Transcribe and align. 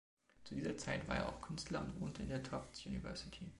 Zu 0.45 0.55
dieser 0.55 0.75
Zeit 0.77 1.07
war 1.07 1.17
er 1.17 1.29
auch 1.29 1.41
Künstler 1.41 1.81
und 1.81 2.01
wohnte 2.01 2.23
in 2.23 2.29
der 2.29 2.41
Tufts 2.41 2.87
University. 2.87 3.47